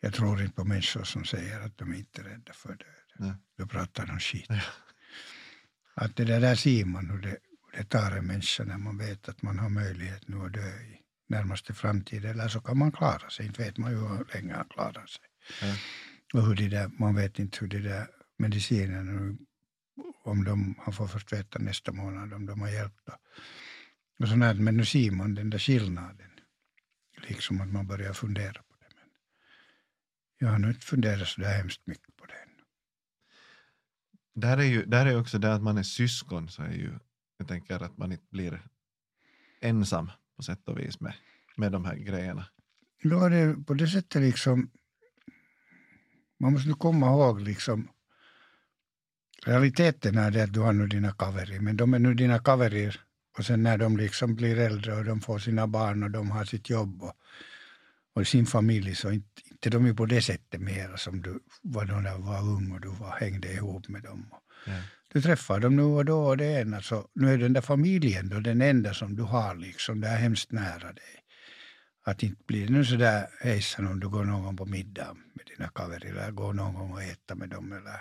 [0.00, 2.99] jag tror inte på människor som säger att de inte är rädda för döden.
[3.20, 3.34] Nej.
[3.58, 4.46] Då pratar de skit.
[4.48, 4.60] Ja.
[5.94, 7.36] Att det där, där ser man hur det,
[7.72, 10.68] hur det tar en människa när man vet att man har möjlighet nu att dö
[10.68, 12.24] i närmaste framtid.
[12.24, 13.46] Eller så kan man klara sig.
[13.46, 15.24] Inte vet man ju hur länge han klarar sig.
[15.62, 15.74] Ja.
[16.34, 18.06] Och hur det där, man vet inte hur det där
[18.38, 19.36] medicinerna nu,
[20.24, 23.00] om de, han får först veta nästa månad om de har hjälpt.
[23.06, 23.12] Då.
[24.18, 26.30] Och sånt här, men nu ser man den där skillnaden.
[27.28, 28.86] Liksom att man börjar fundera på det.
[28.94, 29.08] Men
[30.38, 32.09] jag har nog inte funderat så där hemskt mycket.
[34.40, 36.98] Där är ju där är också det att man är syskon så är ju,
[37.38, 38.62] jag tänker att man inte blir
[39.60, 41.14] ensam på sätt och vis med,
[41.56, 42.46] med de här grejerna.
[43.02, 44.70] Då är det på det sättet liksom,
[46.40, 47.88] man måste nu komma ihåg liksom,
[49.46, 53.00] realiteten är det att du har nu dina kaverier, men de är nu dina kaverier
[53.38, 56.44] och sen när de liksom blir äldre och de får sina barn och de har
[56.44, 57.12] sitt jobb och,
[58.14, 61.84] och sin familj så inte, inte de är på det sättet mera som du var
[61.84, 64.30] då när du var ung och du var, hängde ihop med dem.
[64.66, 64.72] Ja.
[65.12, 68.28] Du träffar dem nu och då och det ena så nu är den där familjen
[68.28, 71.24] då den enda som du har liksom, det är hemskt nära dig.
[72.04, 75.46] Att inte blir det nu sådär hejsan om du går någon gång på middag med
[75.46, 78.00] dina kaverir eller går någon gång och äta med dem eller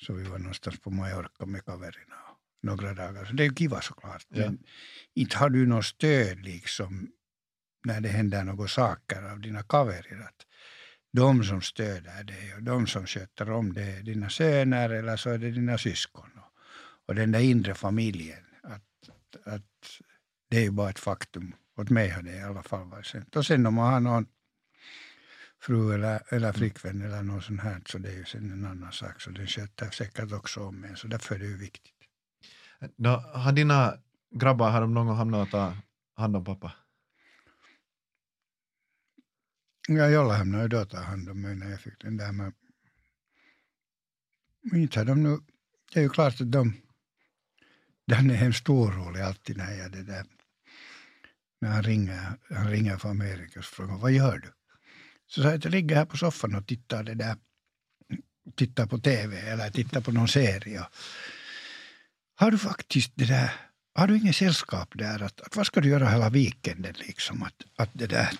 [0.00, 2.16] så vi var någonstans på Mallorca med kaverierna
[2.62, 3.24] några dagar.
[3.24, 4.26] Så det är ju kiva såklart.
[4.28, 4.44] Ja.
[4.44, 4.58] Men
[5.14, 7.08] inte har du något stöd liksom
[7.84, 10.20] när det händer några saker av dina kaverir.
[10.20, 10.46] Att
[11.12, 15.30] de som stöder dig och de som sköter om det är dina söner eller så
[15.30, 16.30] är det dina syskon.
[17.06, 18.44] Och, den där inre familjen.
[18.62, 19.08] Att,
[19.44, 20.00] att
[20.50, 21.54] det är ju bara ett faktum.
[21.76, 23.36] Åt mig har det i alla fall varit sent.
[23.36, 24.26] Och sen om man har någon
[25.60, 28.92] fru eller, eller flickvän eller något sånt här så det är ju sen en annan
[28.92, 29.20] sak.
[29.20, 30.96] Så den sköter säkert också om en.
[30.96, 31.92] Så därför är det ju viktigt.
[32.96, 33.98] Då, har dina
[34.30, 35.76] grabbar har de någon gång hamnat och ta
[36.16, 36.72] hand om pappa?
[39.88, 42.32] Ja, jollain har ju då tagit hand om mig när jag fick den där.
[42.32, 42.52] Men,
[44.74, 45.38] inte har de nu...
[45.92, 46.74] Det är ju klart att de...
[48.06, 50.26] Den är hemskt orolig alltid när jag det där...
[51.60, 54.52] När han ringer, han ringer från Amerika och frågar vad gör du?
[55.26, 57.36] Så sa jag att jag ligger här på soffan och tittar det där
[58.56, 60.86] tittar på tv eller tittar på någon serie.
[62.34, 63.52] Har du faktiskt det där,
[63.94, 65.22] har du ingen sällskap där?
[65.22, 67.42] Att, att vad ska du göra hela weekenden liksom?
[67.42, 68.30] Att, att det där,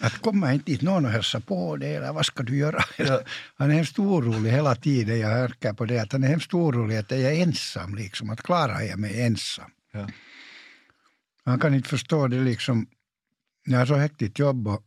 [0.00, 2.84] att, kommer inte dit någon och hälsa på dig eller vad ska du göra?
[2.98, 3.20] Ja.
[3.54, 5.18] Han är hemskt orolig hela tiden.
[5.18, 8.30] Jag hörkar på det att han är hemskt orolig att jag är ensam liksom.
[8.30, 9.70] Att klarar jag mig ensam?
[9.92, 10.08] Ja.
[11.44, 12.86] Han kan inte förstå det liksom.
[13.64, 14.84] Jag har så hektigt jobb och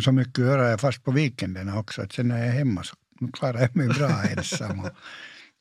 [0.00, 0.70] så mycket att göra.
[0.70, 2.02] Jag fast på weekenderna också.
[2.02, 2.96] Att sen när jag är hemma så
[3.32, 4.80] klarar jag mig bra ensam.
[4.80, 4.90] Och,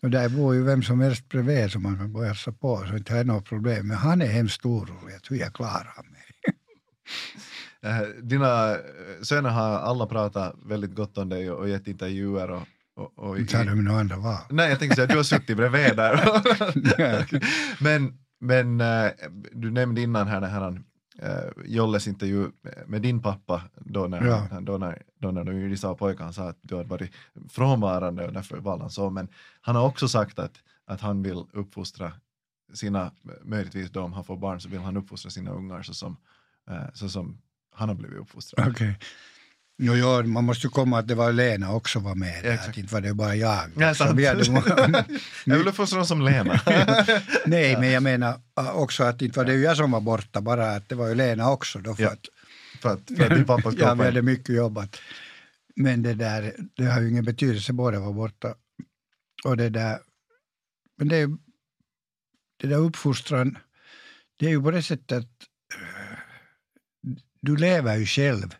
[0.01, 2.85] och där bor ju vem som helst bredvid som man kan gå och hälsa på.
[2.87, 3.87] Så inte har jag något problem.
[3.87, 6.23] Men han är hemskt orolig att hur jag klarar mig.
[7.87, 8.77] Eh, Dina eh,
[9.21, 12.61] söner har alla pratat väldigt gott om dig och, gett intervjuer och,
[12.95, 14.37] och, och har de några andra val.
[14.49, 16.19] Nej, jag tänkte säga att du har suttit bredvid där.
[17.83, 19.11] Men men eh,
[19.51, 20.81] du nämnde innan här den här
[21.65, 22.47] Jolles intervju
[22.85, 24.47] med din pappa då när, Ja.
[24.51, 27.11] han- då när, då när de sa pojkar, han sa att du hade varit
[27.49, 29.09] frånvarande och därför valde han så.
[29.09, 29.27] Men
[29.61, 30.51] han har också sagt att,
[30.85, 32.11] att han vill uppfostra
[32.73, 33.11] sina,
[33.43, 36.17] möjligtvis då om han får barn så vill han uppfostra sina ungar så som,
[36.93, 37.37] så som
[37.77, 38.67] han har blivit uppfostrad.
[38.71, 38.99] Okej.
[39.79, 42.51] Jo, jo, man måste ju komma att det var Lena också var med där.
[42.53, 42.69] Exakt.
[42.69, 43.69] Att inte var det bara jag.
[43.77, 45.05] Ja, Så vi hade många-
[45.45, 46.61] Jag vill uppfostra dem som Lena.
[47.45, 50.71] Nej, men jag menar äh, också att inte var det jag som var borta, bara
[50.75, 52.27] att det var ju Lena också då för Ja, att
[52.81, 54.97] för, att, för att din pappa ja, vi hade mycket jobbat.
[55.75, 58.55] Men det där, det har ju ingen betydelse, båda var borta.
[59.45, 59.99] Och det där,
[60.97, 61.25] men det,
[62.61, 63.57] det där uppfostran,
[64.39, 65.46] det är ju på det sättet att
[67.47, 68.55] du lever ju själv.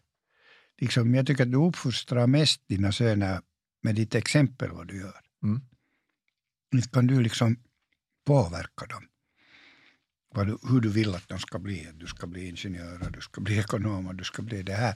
[0.81, 3.41] Liksom, jag tycker att du uppfostrar mest dina söner
[3.83, 5.21] med ditt exempel vad du gör.
[5.43, 5.61] Mm.
[6.73, 7.57] Inte kan du liksom
[8.25, 9.03] påverka dem.
[10.35, 11.87] Du, hur du vill att de ska bli.
[11.93, 14.95] Du ska bli ingenjör, du ska bli ekonom, du ska bli det här.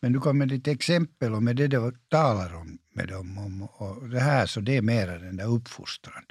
[0.00, 3.62] Men du kan med ditt exempel och med det du talar om med dem om,
[3.62, 6.24] och det här, så det är mera den där uppfostran.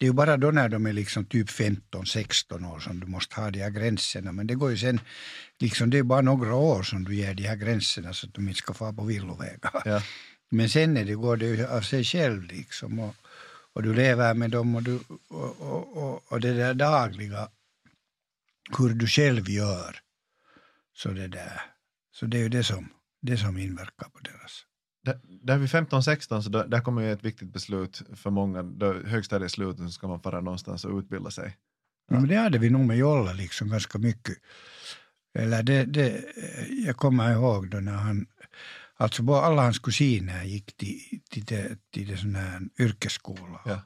[0.00, 3.40] Det är ju bara då när de är liksom typ 15-16 år som du måste
[3.40, 4.32] ha de här gränserna.
[4.32, 5.00] Men det går ju sen,
[5.58, 8.48] liksom det är bara några år som du ger de här gränserna så att de
[8.48, 9.82] inte ska få på villovägar.
[9.84, 10.02] Ja.
[10.50, 12.98] Men sen är det, går det av sig själv liksom.
[12.98, 13.14] Och,
[13.72, 17.48] och du lever med dem och, du, och, och, och, och det där dagliga,
[18.78, 19.96] hur du själv gör.
[20.96, 21.60] Så det där.
[22.12, 22.88] Så det är ju det som,
[23.22, 24.64] det som inverkar på deras.
[25.02, 28.62] Där, vid 15-16 så där, där kommer ju ett viktigt beslut för många.
[29.48, 31.56] Slut så ska man fara någonstans och utbilda sig.
[32.10, 32.20] Ja.
[32.20, 34.38] Men det hade vi nog med Jolla liksom ganska mycket.
[35.38, 36.24] Eller det, det,
[36.86, 38.26] jag kommer ihåg då när han,
[38.96, 43.60] alltså alla hans kusiner gick till, till, det, till det sån här yrkesskola.
[43.64, 43.80] Ja.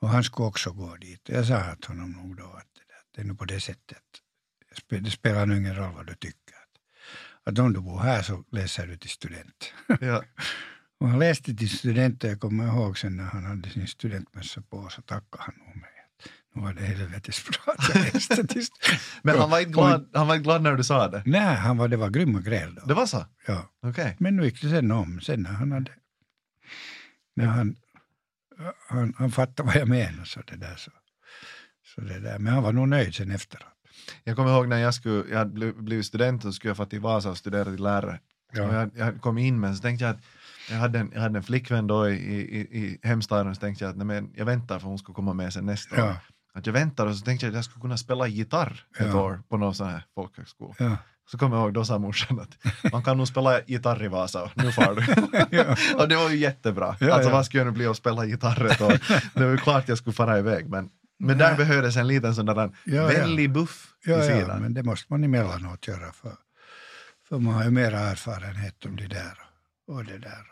[0.00, 1.28] Och han skulle också gå dit.
[1.28, 2.68] Jag sa till honom nog då att
[3.14, 4.02] det, är nog på det sättet.
[4.88, 6.57] Det spelar nog ingen roll vad du tycker.
[7.48, 9.72] Att, om du bor här så läser du till student.
[10.00, 10.24] Ja.
[11.00, 14.62] Och han läste till student och jag kommer ihåg sen när han hade sin studentmössa
[14.62, 15.90] på så tackade han nog mig.
[16.54, 19.00] Nu var det helvetes bra att jag läste till student.
[19.22, 21.22] Men han var, inte glad, han var inte glad när du sa det.
[21.26, 22.86] Nej, han var, det var grymma gräl då.
[22.86, 23.26] Det var så?
[23.46, 23.70] Ja.
[23.82, 24.16] Okej.
[24.18, 25.92] Men nu gick det sen om, sen när han hade...
[27.36, 27.76] När han,
[28.88, 30.90] han, han fattade vad jag menar så det där så.
[31.94, 32.38] så det där.
[32.38, 33.77] Men han var nog nöjd sen efteråt.
[34.24, 36.84] Jag kommer ihåg när jag, skulle, jag hade bli- blivit student och skulle jag få
[36.84, 38.20] till Vasa och studera till lärare.
[38.52, 38.72] Och Ja.
[38.74, 40.20] jag, jag kom in men så tänkte jag att
[40.70, 43.90] jag hade en, jag hade en flickvän då i, i, i hemstaden så tänkte jag
[43.90, 46.08] att nej, men jag väntar för hon ska komma med sen nästa år.
[46.10, 46.16] Ja,
[46.54, 49.20] Att jag väntar och så tänkte jag att jag skulle kunna spela gitarr ett Ja.
[49.22, 50.74] år på någon sån här folkhögskola.
[50.78, 50.96] ja.
[51.30, 54.42] Så kommer jag ihåg, då sa morsan att man kan nog spela gitarr i Vasa
[54.42, 55.00] och nu far du.
[56.02, 56.96] Och det var ju jättebra.
[57.00, 59.00] Ja, alltså vad skulle jag nu bli att spela gitarr ett år?
[59.34, 61.56] Det var ju klart jag skulle fara iväg men, men där Nej.
[61.56, 63.06] behövdes en liten sån där Ja, ja.
[63.06, 64.62] väldig buff Ja, i ja, sidan.
[64.62, 66.36] men det måste man emellanåt göra för,
[67.28, 69.38] för man har ju mera erfarenhet om det där
[69.86, 70.46] och det där.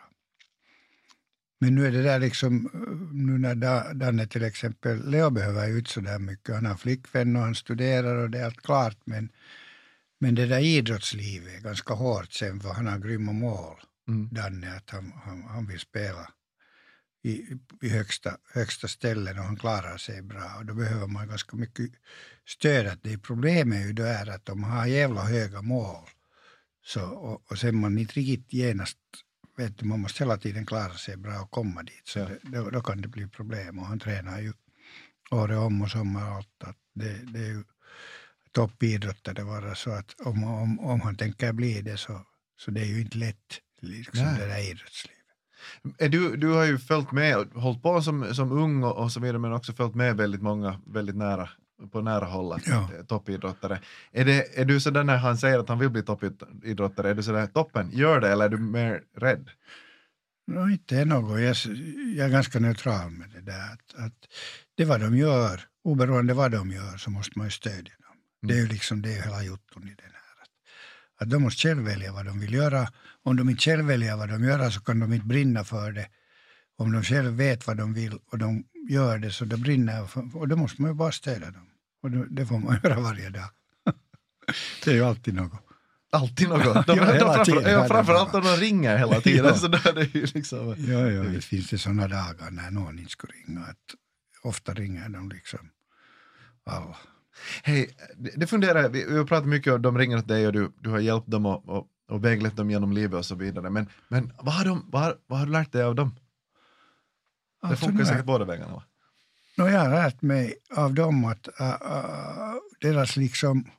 [1.61, 2.71] Men nu är det där liksom,
[3.13, 6.77] nu när Da- Danne till exempel, Leo behöver ju inte så där mycket, han har
[6.77, 9.29] flickvän och han studerar och det är allt klart, men,
[10.21, 13.77] men det där idrottslivet är ganska hårt sen för han har grymma mål,
[14.09, 14.29] Mm.
[14.33, 16.29] Danne, att han, han, han vill spela
[17.27, 20.57] i, i högsta, högsta ställen och han klarar sig bra.
[20.59, 21.91] Och då behöver man ganska mycket
[22.49, 22.87] stöd.
[22.87, 26.09] Att det problemet är ju då är att de har jävla höga mål.
[26.85, 28.99] Så, och, och sen man inte riktigt genast
[29.57, 32.03] vet du, man måste hela tiden klara sig bra och komma dit.
[32.09, 32.29] Så Ja.
[32.29, 33.79] det, då, då kan det bli problem.
[33.79, 34.53] Och han tränar ju
[35.31, 36.65] året om och sommar och allt.
[36.65, 37.65] Att det, det är ju
[38.53, 42.27] toppidrottare bara så att om, om, om han tänker bli det så,
[42.59, 43.61] så det är ju inte lätt.
[43.81, 44.39] Liksom Nej.
[44.41, 45.16] det där idrottslivet.
[45.99, 49.21] Du, du har ju följt med och hållit på som, som ung och, och så
[49.21, 51.49] vidare men också följt med väldigt många väldigt nära
[51.93, 52.89] på nära håll Ja.
[52.99, 53.81] eh, toppidrottare.
[54.13, 57.23] Är, det, är du sådär när han säger att han vill bli toppidrottare, är du
[57.23, 59.51] sådär toppen, gör det eller är du mer rädd?
[60.47, 61.41] No, inte är något.
[61.41, 61.57] Jag,
[62.17, 63.73] jag är ganska neutral med det där.
[63.73, 64.29] Att, att
[64.75, 68.17] det vad de gör, oberoende vad de gör, så måste man ju stödja dem.
[68.49, 70.16] Det är ju liksom det är hela jotton i här.
[71.21, 72.89] Att, de måste själv välja vad de vill göra.
[73.23, 76.09] Om de inte själv väljer vad de gör så kan de inte brinna för det.
[76.79, 80.37] Om de själv vet vad de vill och de gör det så det brinner för,
[80.37, 81.67] och då måste man ju bara stödja dem.
[82.03, 83.49] Och det, det får man göra varje dag.
[84.85, 85.63] det är ju alltid något.
[86.13, 86.87] Alltid något.
[86.87, 87.73] De, Ja, de, framför, tiden.
[87.73, 89.45] ja, framförallt om de ringer hela tiden.
[89.47, 89.55] Ja.
[89.55, 92.99] Så där är det ju liksom, Ja, ja, det finns det sådana dagar när någon
[92.99, 93.61] inte skulle ringa.
[93.61, 93.77] Att
[94.43, 95.71] ofta ringer de liksom
[96.65, 96.97] alla.
[97.63, 97.91] Hej,
[98.37, 100.91] det, funderar jag, vi, har pratat mycket om de ringer åt dig och du, du
[100.91, 103.71] har hjälpt dem och, och, och väglett dem genom livet och så vidare.
[103.71, 106.15] Men, men vad, har de, vad, har, vad har du lärt dig av dem?
[107.63, 108.83] Det Alltså, funkar säkert båda vägarna va?
[109.59, 113.71] No, jag har lärt mig av dem att äh, äh, deras liksom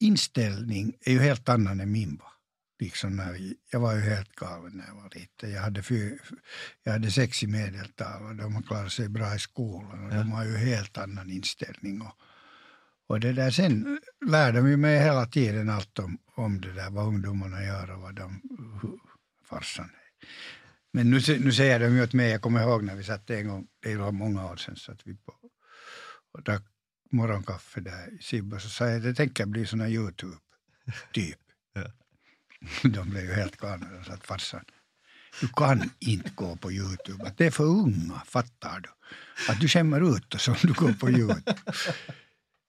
[0.00, 2.35] inställning är ju helt annan än min var.
[2.78, 5.50] Liksom när jag var ju helt galen när jag var liten.
[5.50, 6.18] Jag hade, fy,
[6.82, 10.06] jag hade sex i medeltal och de klarat sig bra i skolan.
[10.06, 10.18] Och Ja.
[10.18, 12.00] De har ju helt annan inställning.
[12.00, 12.14] Och,
[13.06, 17.06] och det där, sen lär de mig hela tiden allt om, om det där, vad
[17.06, 18.40] ungdomarna gör och vad de,
[18.82, 18.98] hur
[19.48, 19.90] farsan.
[20.92, 23.48] Men nu, nu säger de ju åt mig, jag kommer ihåg när vi satt en
[23.48, 25.34] gång, det var många år sedan, så att vi på,
[26.32, 26.62] och drack
[27.10, 30.36] morgonkaffe där i Sibbo, så sa jag, det tänker bli sån här Youtube,
[31.12, 31.38] typ.
[31.74, 31.82] Ja.
[32.82, 34.64] De blev ju helt galna, de sa att farsan,
[35.40, 38.88] du kan inte gå på Youtube, att det är för unga, fattar du?
[39.52, 41.54] Att du skämmer ut oss om du går på Youtube.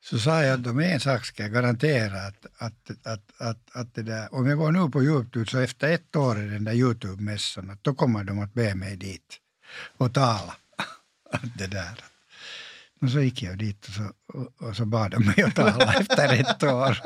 [0.04, 3.96] så sa jag att om en sak ska jag garantera att, att, att, att, att
[3.96, 6.74] det där, om jag går nu på Youtube så efter ett år i den där
[6.74, 9.40] Youtube-mässan, då kommer de att be mig dit
[9.98, 10.56] och tala.
[11.58, 12.04] det där.
[13.02, 15.94] Och så gick jag dit och så, och, och så bad de mig att tala
[15.94, 16.98] efter ett år.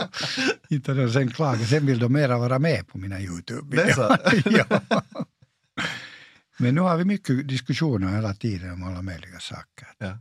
[0.69, 1.65] Inte de sen klaga.
[1.65, 4.17] Sen vill de mera vara med på mina youtube Det är så?
[4.49, 4.81] ja.
[6.57, 9.87] Men nu har vi mycket diskussioner hela tiden om alla möjliga saker.
[9.97, 10.17] Ja.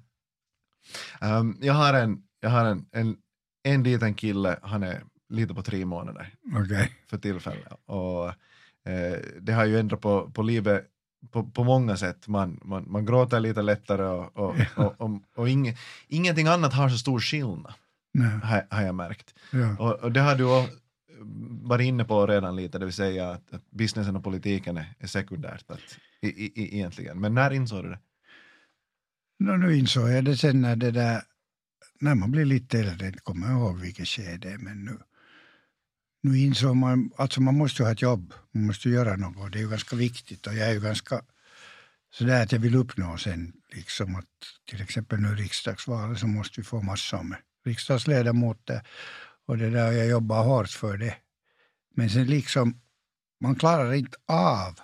[1.39, 3.17] Um, jag har, en, jag har en, en,
[3.63, 6.93] en liten kille, han är lite på tre månader Okej.
[7.07, 7.73] för tillfället.
[7.85, 8.29] Och,
[8.91, 10.87] eh, det har ju ändrat på, på livet
[11.31, 12.29] på, på många sätt.
[12.29, 14.85] Man, man, man gråter lite lättare och, och, Ja.
[14.85, 15.77] och, och, och inge,
[16.09, 17.73] ingenting annat har så stor skillnad,
[18.43, 19.35] har, har jag märkt.
[19.53, 19.77] Ja.
[19.79, 20.75] Och, och det har du också
[21.63, 25.07] varit inne på redan lite, det vill säga att, att businessen och politiken är, är
[25.07, 27.21] sekundärt att, i, i, egentligen.
[27.21, 27.99] Men när insåg du det?
[29.39, 31.23] Nå, nu insåg jag det sen när det där,
[32.01, 34.99] när man blir lite äldre, inte kommer jag ihåg vilket skede men nu,
[36.23, 39.53] nu insåg man, alltså man måste ju ha ett jobb, man måste ju göra något,
[39.53, 41.23] det är ju ganska viktigt och jag är ju ganska
[42.13, 44.27] sådär att jag vill uppnå sen, liksom att
[44.71, 48.81] till exempel nu i riksdagsvalet så måste vi få massor med riksdagsledamöter
[49.47, 51.17] och det där, jag jobbar hårt för det.
[51.95, 52.81] Men sen liksom,
[53.41, 54.81] man klarar inte av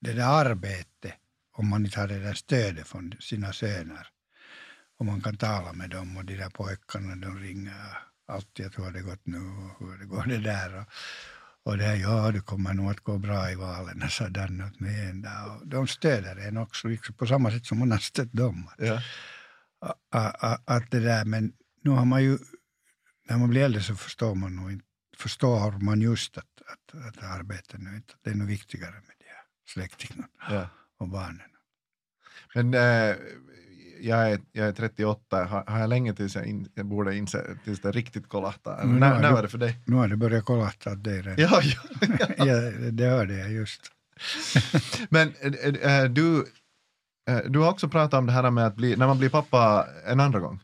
[0.00, 1.14] det där arbetet
[1.52, 4.08] om man inte har det där stödet från sina söner.
[4.98, 8.84] Och man kan tala med dem och de där pojkarna de ringer alltid att hur
[8.84, 10.78] har det gått nu och hur det går det där.
[10.80, 10.86] Och,
[11.62, 15.04] och det här, ja det kommer nog att gå bra i valen, Danne åt mig
[15.10, 15.56] en dag.
[15.60, 18.70] Och de stöder en också liksom, på samma sätt som man har stött dem.
[18.78, 19.02] Ja.
[19.80, 21.52] A- a- a- Att det där, men
[21.84, 22.38] nu har man ju,
[23.28, 24.84] när man blir äldre så förstår man nog inte,
[25.16, 29.14] förstår man just att, att, att arbeta nu inte, att det är nog viktigare med
[29.18, 30.68] de här släktingarna Ja.
[30.98, 31.50] och barnen.
[32.54, 33.16] Men eh,
[34.00, 37.44] jag, är, jag är 38, har, har jag länge tills jag, in, jag borde inse,
[37.64, 38.82] tills det riktigt kolahtar?
[38.82, 39.78] Mm, när, ja, när var det för dig?
[39.84, 41.36] Nu har det börjat kolla att det är redan.
[41.38, 42.26] Ja, ja.
[42.46, 43.80] ja, det hörde jag just.
[45.08, 45.28] Men
[45.82, 46.46] eh, du,
[47.30, 49.86] eh, du har också pratat om det här med att bli, när man blir pappa
[50.06, 50.60] en andra gång.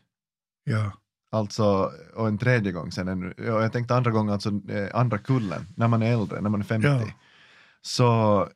[0.63, 0.91] Ja,
[1.35, 3.07] Alltså, och en tredje gång sen.
[3.07, 4.51] En, ja, jag tänkte andra gången, alltså
[4.93, 6.87] andra kullen, när man är äldre, när man är 50.
[6.87, 7.01] Ja.
[7.81, 8.49] Så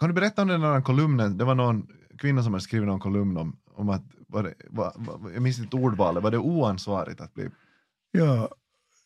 [0.00, 1.38] kan du berätta om den här kolumnen?
[1.38, 1.86] Det var någon
[2.18, 5.58] kvinna som hade skrivit någon kolumn om, om att, var det, var, var, jag minns
[5.58, 7.50] inte ordvalet, var det oansvarigt att bli
[8.10, 8.48] ja,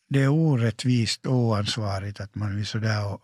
[0.09, 3.22] det är orättvist och oansvarigt att man vill sådär och,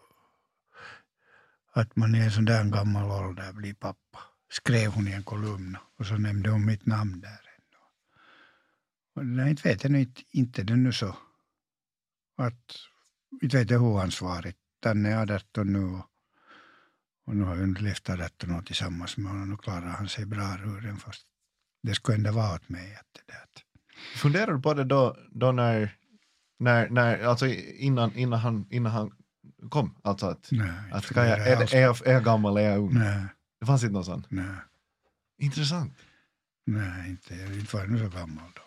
[1.73, 4.19] att man i en sån där gammal ålder blir pappa.
[4.51, 7.41] Skrev hon i en kolumn och så nämnde hon mitt namn där.
[7.57, 7.83] ändå.
[9.15, 11.17] Och inte vet jag inte, inte det nu så.
[12.37, 12.77] Att,
[13.43, 14.59] inte vet jag hur oansvarigt.
[14.83, 16.07] Den är 18 nu och,
[17.27, 20.59] och nu har jag levt 18 år tillsammans med honom och klarar han sig bra
[20.65, 21.27] ur den fast
[21.87, 22.95] det skulle ändå vara åt mig.
[22.95, 23.45] Att det där.
[24.19, 25.97] Funderar du på det då, då när,
[26.59, 29.11] när, när, alltså innan, innan, han, innan han
[29.71, 29.95] kom?
[30.05, 32.95] Alltså att, Nej, att ska jag, är, är, jag, är jag gammal, är jag ung?
[32.99, 33.25] Nej,
[33.61, 34.27] Det fanns inte någon sån?
[34.29, 34.55] nej,
[35.39, 35.95] Intressant.
[36.67, 38.63] nej, inte, inte var jag nu så gammal då.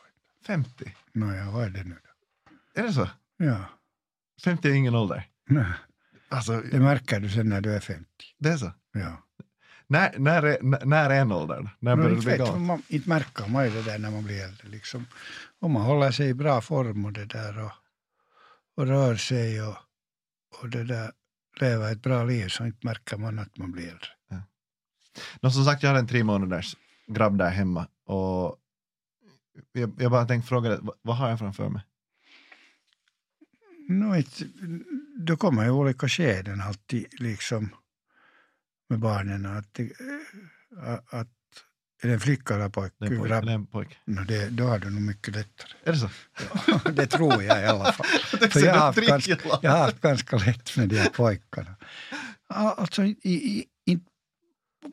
[0.48, 0.96] 50?
[1.14, 2.82] Nåja, vad är det nu då?
[2.82, 3.10] Är det så?
[3.38, 3.66] Ja,
[4.44, 5.28] 50 är ingen ålder?
[5.50, 5.72] nej,
[6.32, 8.06] Alltså, det märker du sen när du är 50.
[8.40, 8.72] det är så?
[8.94, 9.24] Ja.
[9.90, 11.58] När, när, är, när- är en ålder?
[11.58, 11.70] då?
[11.80, 12.60] När börjar inte, bli gammal?
[12.60, 14.68] man, inte märker man ju det där när man blir äldre.
[14.68, 15.06] Liksom.
[15.60, 17.72] Om man håller sig i bra form och det där och,
[18.78, 19.76] och rör sig och,
[20.62, 21.12] och det där
[21.60, 24.10] lever ett bra liv så inte märker man att man blir äldre.
[25.42, 26.76] Nå, som sagt, jag har en tre månaders
[27.08, 28.58] grabb där hemma och
[29.72, 31.82] jag, jag bara tänkte fråga dig, vad, vad har jag framför mig?
[33.90, 34.46] No, inte,
[35.18, 37.70] då kommer ju olika skeden alltid liksom
[38.90, 39.46] med barnen.
[39.46, 39.92] Att, det-
[41.10, 41.28] att,
[42.02, 42.96] är det en flicka eller pojke?
[43.00, 43.30] Det är en pojke.
[43.30, 43.46] grabb?
[43.46, 43.96] Det är en pojke.
[44.06, 45.70] No, det, då har du nog mycket lättare.
[45.84, 46.10] Är det så?
[46.92, 48.06] det tror jag i alla fall.
[48.50, 51.76] För jag har, haft ganska, jag har haft ganska lätt med de här pojkarna.
[52.50, 54.00] Ja, Alltså, i, i, i,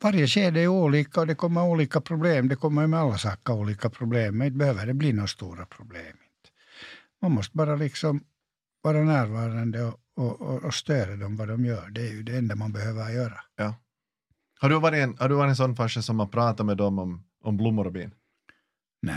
[0.02, 2.48] varje skede är olika och det kommer olika problem.
[2.48, 4.38] Det kommer med alla saker olika problem.
[4.38, 6.16] Men inte behöver det bli några stora problem.
[7.22, 8.24] Man måste bara liksom
[8.82, 11.90] vara närvarande och, och, och, och stödja dem vad de gör.
[11.90, 13.40] Det är ju det enda man behöver göra.
[14.60, 16.98] Har du varit en, har du varit en sån farsa som har pratat med dem
[16.98, 18.10] om, om blommor och bin?
[19.02, 19.16] Nej.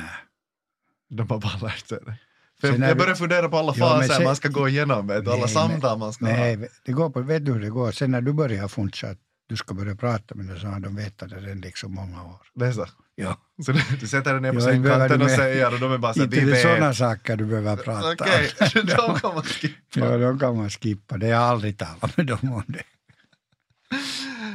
[1.10, 2.16] De har bara lärt sig det.
[2.62, 5.26] För jag vi- börjar fundera på alla Ja, faser sen- man ska gå igenom, vet
[5.26, 6.32] du, alla Nej, samtal man ska ha.
[6.34, 7.92] Nej, det går på, vet du hur det går?
[7.92, 9.18] Sen när du börjar funsa att
[9.48, 12.42] du ska börja prata med dem så har de vetat det redan liksom många år.
[12.56, 12.86] Det är så?
[13.16, 13.38] Ja.
[13.66, 16.14] Så du, du sätter dig ner på inte sängkanten och säger och de är bara
[16.14, 16.98] så här, Inte vi det är sådana vet.
[16.98, 18.50] saker du behöver prata Okej,
[18.82, 18.88] om.
[19.14, 20.00] de kan man skippa.
[20.00, 21.28] Ja, då kan man skippa det.
[21.28, 22.84] Jag har aldrig talat med dem om det.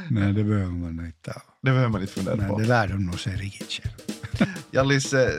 [0.09, 1.41] Nej, det behöver man inte.
[1.61, 2.59] Det behöver man inte fundera Nej, på.
[2.59, 4.47] Det lär de nog sig riktigt själv.
[4.71, 5.29] Jallis, eh,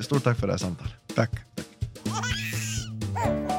[0.00, 0.94] stort tack för det här samtalet.
[1.14, 1.30] Tack.
[3.14, 3.57] tack.